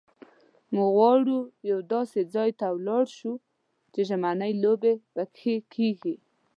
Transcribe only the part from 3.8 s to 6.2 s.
چې ژمنۍ لوبې پکښې کېږي.